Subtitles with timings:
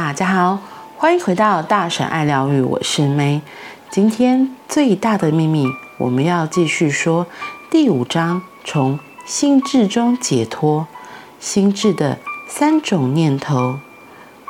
[0.00, 0.60] 大家好，
[0.96, 3.40] 欢迎回到大婶爱疗愈，我是 May。
[3.90, 5.66] 今天最大的秘密，
[5.98, 7.26] 我们要继续说
[7.68, 10.86] 第五章，从心智中解脱，
[11.40, 13.80] 心智的三种念头。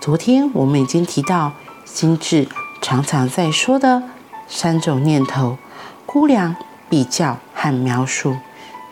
[0.00, 1.54] 昨天我们已经提到，
[1.84, 2.46] 心智
[2.80, 4.04] 常常在说的
[4.46, 5.58] 三种念头：
[6.06, 6.54] 估量、
[6.88, 8.36] 比较和描述。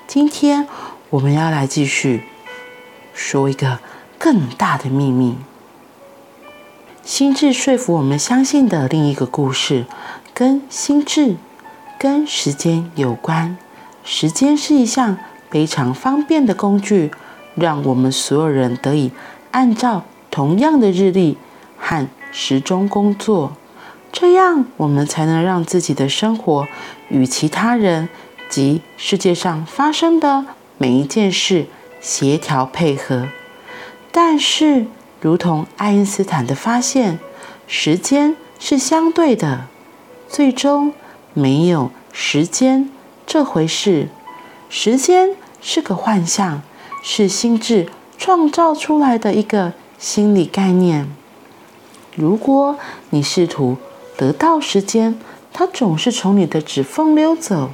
[0.08, 0.66] 今天
[1.10, 2.24] 我们要来继续
[3.14, 3.78] 说一个
[4.18, 5.38] 更大的秘密。
[7.02, 9.86] 心智说服我们相信的另一个故事，
[10.34, 11.36] 跟心智、
[11.98, 13.56] 跟时间有关。
[14.04, 15.16] 时间是一项
[15.50, 17.10] 非常方便的工具，
[17.54, 19.10] 让我们所有人得以
[19.50, 21.38] 按照同样的日历
[21.78, 23.52] 和时钟工作，
[24.12, 26.66] 这样我们才能让自己的生活
[27.08, 28.08] 与其他人
[28.48, 30.44] 及世界上发生的
[30.76, 31.66] 每一件事
[32.00, 33.26] 协调配合。
[34.12, 34.86] 但是，
[35.20, 37.18] 如同爱因斯坦的发现，
[37.66, 39.66] 时间是相对的，
[40.28, 40.94] 最终
[41.34, 42.88] 没有时间
[43.26, 44.08] 这回事。
[44.70, 46.62] 时间是个幻象，
[47.02, 51.06] 是心智创造出来的一个心理概念。
[52.16, 52.78] 如果
[53.10, 53.76] 你试图
[54.16, 55.18] 得到时间，
[55.52, 57.70] 它总是从你的指缝溜走。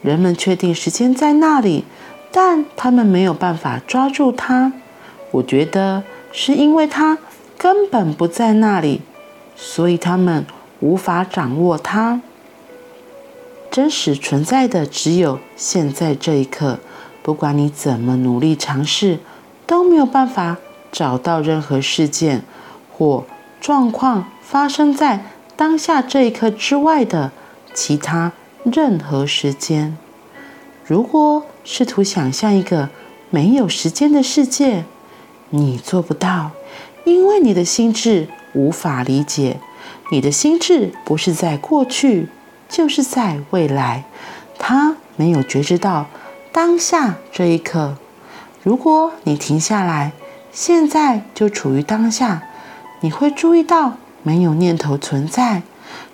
[0.00, 1.84] 人们确定时间在那里，
[2.32, 4.72] 但他们没有办法抓住它。
[5.32, 6.02] 我觉得。
[6.32, 7.18] 是因为它
[7.56, 9.02] 根本不在那里，
[9.56, 10.46] 所以他们
[10.80, 12.20] 无法掌握它。
[13.70, 16.78] 真实存在的只有现在这一刻，
[17.22, 19.18] 不管你怎么努力尝试，
[19.66, 20.56] 都没有办法
[20.90, 22.42] 找到任何事件
[22.90, 23.24] 或
[23.60, 27.30] 状况发生在当下这一刻之外的
[27.74, 28.32] 其他
[28.64, 29.96] 任何时间。
[30.84, 32.88] 如果试图想象一个
[33.28, 34.84] 没有时间的世界，
[35.50, 36.50] 你做不到，
[37.04, 39.58] 因为你的心智无法理解。
[40.10, 42.28] 你的心智不是在过去，
[42.68, 44.04] 就是在未来。
[44.58, 46.06] 它没有觉知到
[46.52, 47.96] 当下这一刻。
[48.62, 50.12] 如果你停下来，
[50.52, 52.42] 现在就处于当下，
[53.00, 55.62] 你会注意到没有念头存在。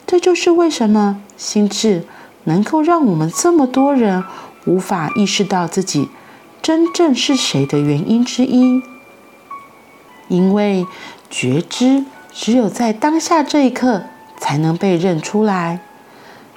[0.06, 2.05] 这就是为什么心智
[2.45, 4.22] 能够让我们这么多人
[4.66, 6.11] 无法意识到自己
[6.61, 8.83] 真正是谁的原因之一。
[10.29, 10.87] 因为
[11.31, 14.05] 觉知只有在当下这一刻
[14.39, 15.81] 才能被认出来。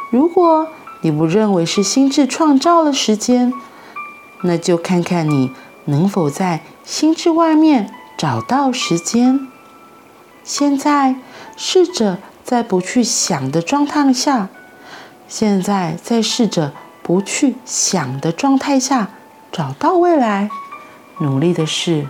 [0.10, 0.68] 如果
[1.02, 3.54] 你不认为是心智创造了时间，
[4.42, 5.52] 那就看看你
[5.86, 9.48] 能否在心智外面找到时间。
[10.44, 11.16] 现在
[11.56, 14.50] 试着在不去想的状态下，
[15.28, 16.74] 现在在试着
[17.04, 19.10] 不去想的状态下
[19.52, 20.50] 找到未来。
[21.20, 22.08] 努力的是。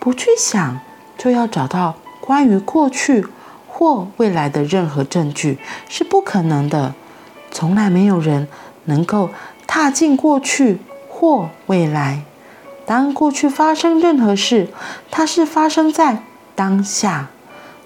[0.00, 0.80] 不去想，
[1.18, 3.26] 就要找到关于过去
[3.68, 5.58] 或未来的任何证据
[5.90, 6.94] 是不可能的。
[7.50, 8.48] 从来没有人
[8.86, 9.28] 能够
[9.66, 10.78] 踏进过去
[11.08, 12.22] 或未来。
[12.86, 14.68] 当过去发生任何事，
[15.10, 16.22] 它是发生在
[16.54, 17.26] 当下；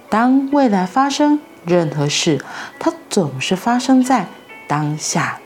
[0.09, 2.41] 当未来发生任何事，
[2.79, 4.29] 它总是发生在
[4.69, 5.41] 当下。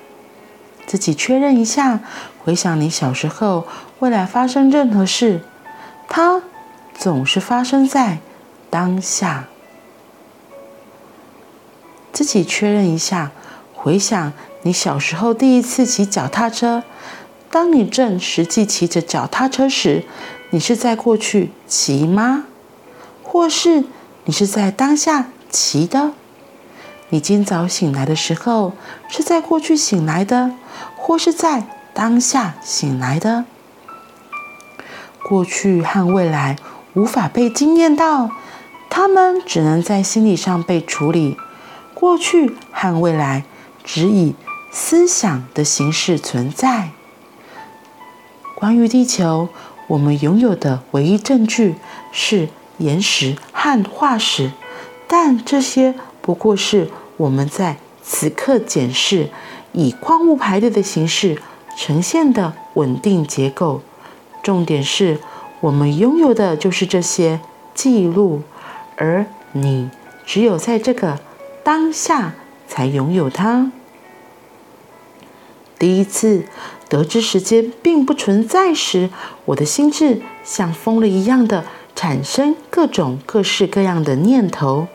[0.87, 2.01] 自己确认一下，
[2.45, 3.67] 回想你小时候，
[4.01, 5.41] 未来发生任何事，
[6.07, 6.43] 它。
[6.99, 8.19] 总是发生在
[8.69, 9.47] 当下。
[12.13, 13.31] 自己确认一下，
[13.73, 14.33] 回想
[14.63, 16.83] 你小时候第一次骑脚踏车。
[17.51, 20.05] 当你正实际骑着脚踏车时，
[20.51, 22.47] 你是在过去骑吗？
[23.23, 23.85] 或是
[24.25, 26.11] 你是在当下骑的？
[27.11, 28.73] 你今早醒来的时候，
[29.09, 30.51] 是在过去醒来的，
[30.97, 31.65] 或是在
[31.95, 33.45] 当下醒来的？
[35.23, 36.57] 过去和未来。
[36.95, 38.31] 无法被惊艳到，
[38.89, 41.37] 他们只能在心理上被处理。
[41.95, 43.45] 过去和未来
[43.85, 44.35] 只以
[44.73, 46.91] 思想的形式存在。
[48.55, 49.49] 关于地球，
[49.89, 51.75] 我们拥有的唯一证据
[52.11, 52.49] 是
[52.79, 54.51] 岩石和化石，
[55.07, 59.31] 但这些不过是我们在此刻检视
[59.73, 61.41] 以矿物排列的形式
[61.77, 63.83] 呈现的稳定结构。
[64.43, 65.21] 重点是。
[65.61, 67.41] 我们拥有的就是这些
[67.75, 68.43] 记录，
[68.97, 69.91] 而你
[70.25, 71.19] 只有在这个
[71.65, 72.35] 当下
[72.67, 73.73] 才拥有它。
[75.79, 76.45] 第一次
[76.89, 79.11] 得知时间并不存在时，
[79.45, 81.65] 我的心智像疯了一样的
[81.95, 84.87] 产生各种各式各样的念头，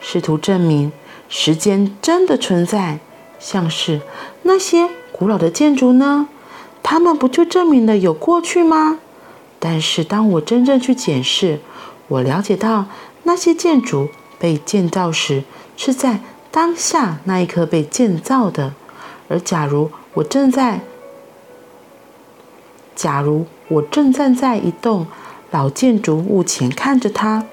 [0.00, 0.92] 试图证明
[1.28, 3.00] 时间真的存在。
[3.40, 4.00] 像是
[4.42, 6.28] 那些古老的建筑呢？
[6.82, 8.98] 它们不就证明了有过去吗？
[9.58, 11.60] 但是，当我真正去检视，
[12.06, 12.86] 我了解到
[13.24, 14.08] 那些建筑
[14.38, 15.44] 被建造时
[15.76, 16.20] 是在
[16.50, 18.72] 当下那一刻被建造的，
[19.28, 20.80] 而假如我正在，
[22.94, 25.06] 假如我正站在一栋
[25.50, 27.44] 老建筑物前看着它，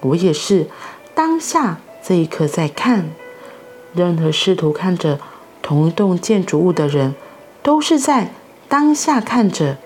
[0.00, 0.68] 我也是
[1.14, 3.10] 当下这一刻在看。
[3.94, 5.20] 任何试图看着
[5.60, 7.14] 同一栋建筑物的人，
[7.62, 8.32] 都是在
[8.68, 9.76] 当下看着。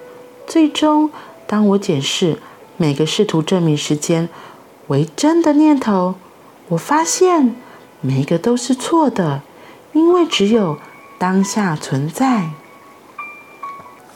[0.47, 1.11] 最终，
[1.47, 2.39] 当我检视
[2.77, 4.29] 每个试图证明时间
[4.89, 6.15] 为真的念头，
[6.69, 7.55] 我发现
[8.01, 9.43] 每一个都是错的，
[9.93, 10.79] 因为只有
[11.19, 12.51] 当下存在。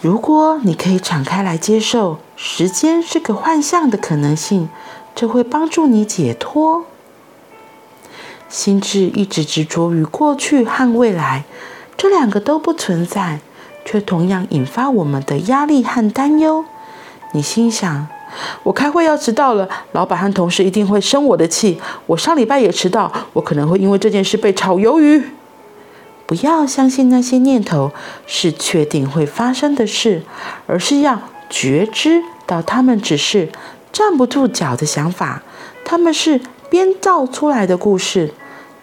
[0.01, 4.69] 如果你可以敞开来接受时间是个幻象的可能性，
[5.15, 6.85] 这会帮助你解脱。
[8.49, 11.45] 心智一直执着于过去和未来，
[11.97, 13.41] 这两个都不存在，
[13.85, 16.65] 却同样引发我们的压力和担忧。
[17.33, 18.07] 你心想
[18.65, 21.81] ：“我开会要迟到了，老板和同事一定会生我的气。
[22.07, 25.23] 我上礼拜也迟到，我可能会因为这件事被炒鱿鱼。”
[26.27, 27.91] 不要相信那些念头
[28.25, 30.23] 是确定会发生的事，
[30.69, 33.49] 而是要觉知到他们只是
[33.93, 35.43] 站不住脚的想法，
[35.85, 38.33] 他们是编造出来的故事。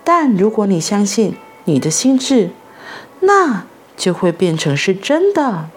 [0.03, 2.49] 但如果你相信你的心智，
[3.21, 3.63] 那
[3.95, 5.69] 就会变成是真的。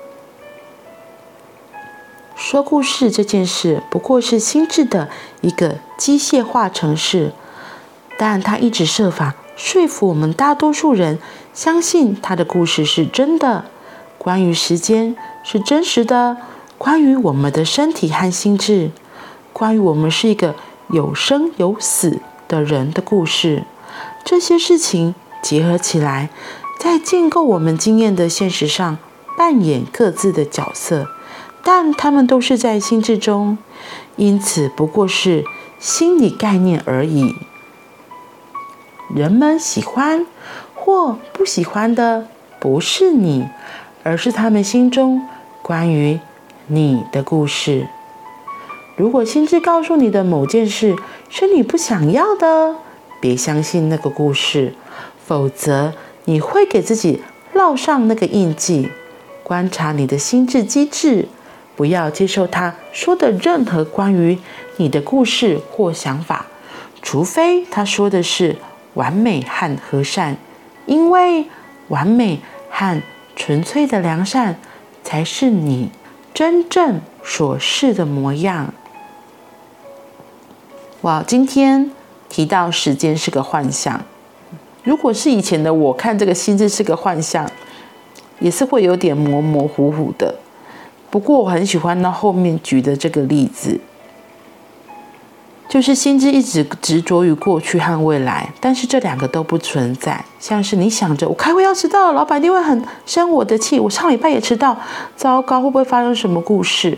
[2.41, 5.11] 说故事这件事不过是心智的
[5.43, 7.33] 一个机械化程式，
[8.19, 11.19] 但它一直设法说服我们大多数人
[11.53, 13.67] 相信它的故事是真的。
[14.17, 15.15] 关于时间
[15.45, 16.39] 是真实的，
[16.79, 18.91] 关于我们的身体和心智，
[19.53, 20.55] 关于我们是一个
[20.89, 23.65] 有生有死的人的故事。
[24.25, 26.31] 这些事情结合起来，
[26.79, 28.97] 在建构我们经验的现实上
[29.37, 31.07] 扮演各自的角色，
[31.63, 33.59] 但他们都是在心智中，
[34.17, 35.45] 因此不过是
[35.79, 37.35] 心理概念而已。
[39.15, 40.27] 人们喜欢
[40.75, 42.29] 或不喜欢的
[42.59, 43.49] 不是你，
[44.03, 45.27] 而是他们心中
[45.63, 46.21] 关于
[46.69, 47.89] 你的故事。
[48.97, 50.95] 如果心智告诉你的某件事
[51.29, 52.77] 是你不想要的，
[53.21, 54.75] 别相信那个故事，
[55.27, 55.93] 否则
[56.25, 57.23] 你会给自己
[57.55, 58.91] 烙上那个印记。
[59.43, 61.27] 观察你的心智机制，
[61.81, 64.39] 不要接受他说的任何关于
[64.77, 66.45] 你的故事或想法，
[67.01, 68.57] 除非他说的是
[68.93, 70.37] 完美和和善，
[70.85, 71.47] 因为
[71.89, 73.01] 完美和
[73.35, 74.59] 纯粹的良善
[75.03, 75.91] 才是你
[76.35, 78.75] 真正所示的模样。
[81.01, 81.91] 哇，今天。
[82.29, 84.03] 提到时间是个幻象，
[84.85, 87.51] 如果是以前的我看这个心智是个幻象，
[88.39, 90.37] 也是会有点模模糊糊的。
[91.11, 93.81] 不过我很喜欢他后面举的这个例子，
[95.69, 100.25] 就是心智一直执着于过去和未来，但是这两个都不存在。
[100.39, 103.79] 像是你想着我开会要迟到，老板一定会很生我的气。
[103.79, 104.77] 我上礼拜也迟到，
[105.17, 106.97] 糟糕，会不会发生什么故事？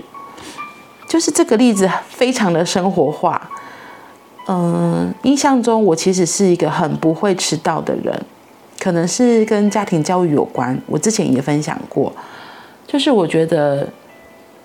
[1.08, 3.50] 就是这个例子非常的生活化。
[4.48, 8.20] 嗯，印象中我其实是一个很不会迟到的人，
[8.80, 10.78] 可能是跟家庭教育有关。
[10.86, 12.12] 我之前也分享过，
[12.86, 13.86] 就是我觉得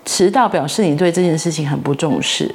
[0.08, 2.54] 迟到表示你对这件事情很不重视，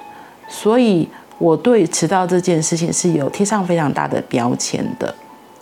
[0.50, 1.08] 所以
[1.38, 5.14] 我对迟到这件事情是有贴上非常大的标签的。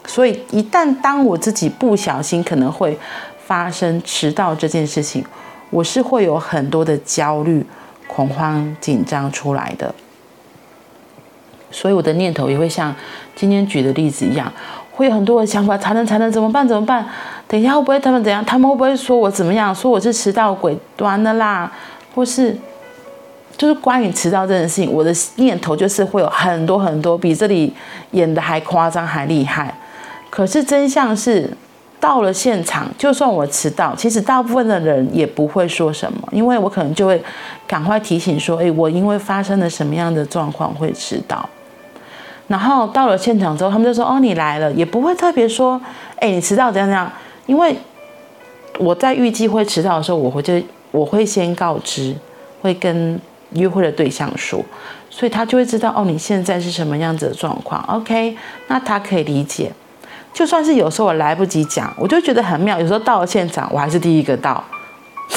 [0.06, 2.98] 所以一旦当我自己不小心可能会
[3.46, 5.26] 发生迟到这件事情，
[5.70, 7.66] 我是会有很多的焦虑、
[8.08, 9.94] 恐慌、紧张出来的。
[11.72, 12.96] 所以我的念头也会像
[13.36, 14.50] 今天举的例子一样，
[14.94, 16.66] 会有很多的想法，才能才能怎么办？
[16.66, 17.06] 怎么办？
[17.52, 18.44] 等一下会不会他们怎样？
[18.46, 19.76] 他们会不会说我怎么样？
[19.76, 21.70] 说我是迟到鬼端的啦？
[22.16, 22.58] 或是
[23.58, 27.74] 就是关于迟到这件事情，我的念头就是会有很多很多，比这里
[28.12, 29.76] 演的还夸张还厉害。
[30.30, 31.52] 可是真相是，
[32.00, 37.22] 到了现场，就算我迟到，其实大部分的人也不会说什么，因为我可能就会
[37.68, 41.50] 赶快提醒说：“诶，我因为发生了什么样的状况会迟到。”
[42.48, 45.80] 然后到了现场之后，他们就说：“哦，你来了。”也不会特别说
[46.16, 47.12] ：“哎，你迟到怎样怎样。”
[47.46, 47.76] 因为
[48.80, 50.54] 我在预计会迟到的时候，我会就
[50.92, 52.16] 我会先告知，
[52.62, 53.20] 会跟
[53.52, 54.64] 约会的对象说，
[55.10, 57.84] 所以他就会知道哦，你现在是什么样子的状况。
[57.88, 59.72] OK，那他可以理解。
[60.34, 62.80] 就算是有时候我来不及讲，我就觉得很妙。
[62.80, 64.64] 有时候到了现场，我还是第一个到，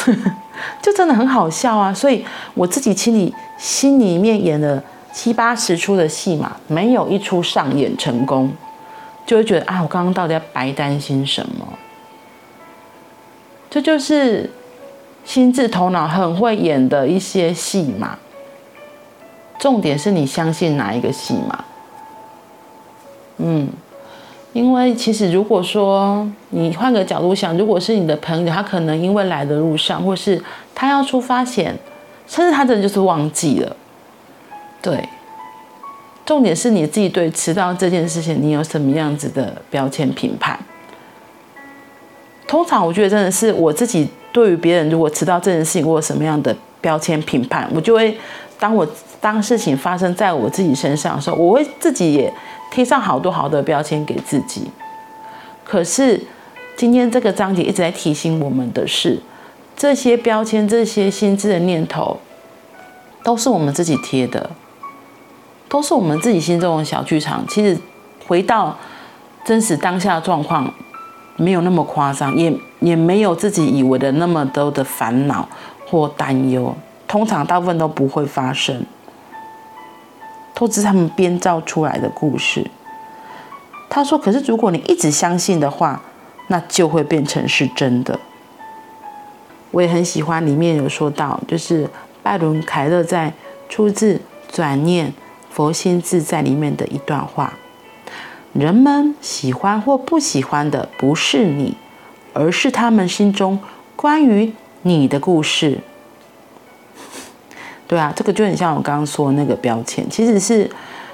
[0.80, 1.92] 就真的很好笑啊。
[1.92, 4.82] 所以我自己心里心里面演了。
[5.14, 8.50] 七八十出的戏嘛，没有一出上演成功，
[9.24, 11.64] 就会觉得啊，我刚刚到底要白担心什么？
[13.74, 14.48] 这就是
[15.24, 18.16] 心智头脑很会演的一些戏嘛。
[19.58, 21.64] 重点是你相信哪一个戏码。
[23.38, 23.68] 嗯，
[24.52, 30.40] 因为其实如果说你换个角度想，如果是你的朋友，他可能因为来的路上，或是
[30.72, 31.76] 他要出发前，
[32.28, 33.76] 甚至他真的就是忘记了。
[34.80, 35.08] 对，
[36.24, 40.56] 重点是你自己对迟到这件事情，你有什么样子的标签评判？
[42.54, 48.16] 通常我觉得真的是我自己对于别人如果知道这件事情，我有什么样的标签评判，我就会
[48.60, 48.86] 当我
[49.20, 52.32] 当事情发生在我自己身上的时候，我会自己也
[52.70, 54.70] 贴上好多好多标签给自己。
[55.64, 56.20] 可是
[56.76, 59.20] 今天这个章节一直在提醒我们的是，
[59.76, 62.20] 这些标签、这些心智的念头，
[63.24, 64.48] 都是我们自己贴的。
[65.68, 67.44] 都是我们自己心中的小剧场。
[67.48, 67.76] 其实
[68.28, 68.78] 回到
[69.44, 70.72] 真实当下的状况，
[71.36, 75.48] 没有那么夸张，也也没有自己以为的那么多的烦恼
[75.86, 76.74] 或担忧。
[77.06, 78.84] 通常大部分都不会发生，
[80.54, 82.68] 都是他们编造出来的故事。
[83.88, 86.00] 他说：“可是如果你一直相信的话，
[86.48, 88.18] 那就会变成是真的。”
[89.70, 91.88] 我也很喜欢里面有说到，就是
[92.22, 93.32] 拜伦·凯勒在
[93.68, 95.12] 出自转念。
[95.50, 97.52] 佛心自在里面的一段话：
[98.54, 101.76] 人们喜欢或不喜欢的不是你，
[102.32, 103.58] 而是他们心中
[103.96, 105.80] 关于你的故事。
[107.86, 110.70] 对啊，这个就很像我刚刚说的那个标签，其实是，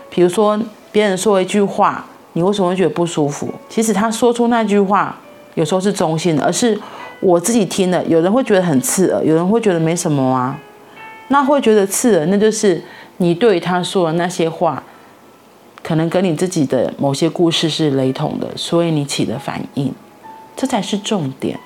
[0.09, 0.61] 比如说
[0.93, 2.05] 别人说一句话，
[2.35, 3.53] 你为什么会觉得不舒服？
[3.69, 5.19] 其实他说出那句话，
[5.55, 6.79] 有时候是中性的，而是
[7.21, 10.59] 我自己听了，有人会觉得很刺耳，有人会觉得没什么啊，
[11.29, 12.83] 那会觉得刺耳，那就是。
[13.23, 14.83] 你对他说的那些话，
[15.83, 19.93] 可能跟你自己的某些故事是雷同的，所以你起的反应，
[20.57, 21.59] 这才是重点。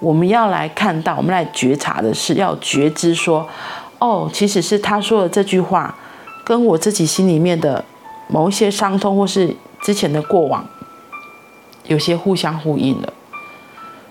[0.00, 3.48] 我们要来看到，我们来觉察的是要觉知说，
[3.98, 5.94] 哦，其实是他说的这句话，
[6.44, 7.84] 跟我自己心里面的
[8.28, 10.66] 某一些伤痛或是之前的过往，
[11.86, 13.12] 有些互相呼应了。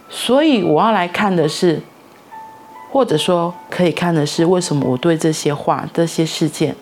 [0.10, 1.82] 所以我要来看的是。
[2.92, 6.74] 或者说，可以看的是，为什么我对这些话、这些事件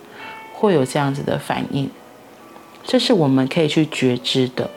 [0.53, 1.89] 会有这样子的反应？
[2.83, 4.69] 这是我们可以去觉知的。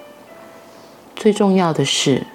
[1.15, 2.27] 最重要的是，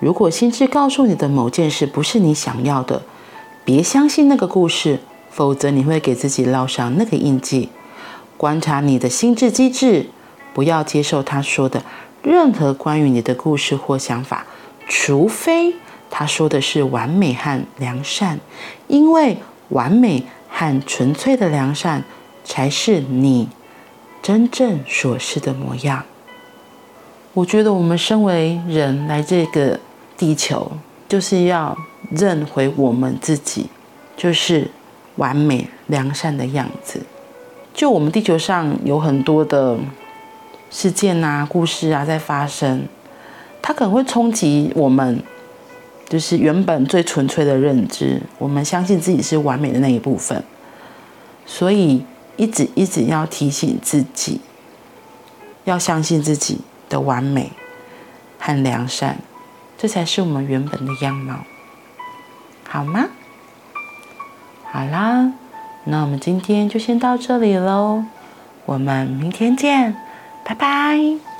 [0.00, 3.02] 如果心智告诉你的某件事不是你想要的，
[3.64, 7.68] 别相信那个故事，否则你会给自己烙上那个印记。
[8.36, 10.06] 观察你的心智机制，
[10.54, 11.82] 不要接受他说的
[12.22, 14.46] 任何关于你的故事或想法，
[14.88, 15.74] 除非。
[16.10, 18.40] 他说的是完美和良善，
[18.86, 19.36] 因为
[19.68, 22.02] 完美和纯粹的良善
[22.44, 23.46] 才是你
[24.28, 26.04] 真正所示的模样。
[27.32, 29.80] 我觉得我们身为人来这个
[30.18, 30.70] 地球，
[31.08, 31.74] 就是要
[32.10, 33.70] 认回我们自己
[34.18, 34.70] 就是
[35.16, 37.00] 完美良善的样子。
[37.72, 39.78] 就我们地球上有很多的
[40.70, 42.82] 事件啊、故事啊在发生，
[43.62, 45.22] 它可能会冲击我们。
[46.06, 50.42] 就是原本最纯粹的认知，我们相信自己是完美的那一部分，
[51.46, 52.04] 所以
[52.38, 54.40] 一直一直要提醒自己，
[55.64, 57.52] 要相信自己的完美
[58.38, 59.18] 和良善，
[59.76, 61.40] 这才是我们原本的样貌，
[62.66, 63.06] 好吗？
[64.70, 65.32] 好啦，
[65.84, 68.04] 那我们今天就先到这里喽，
[68.66, 69.96] 我们明天见，
[70.44, 71.37] 拜拜。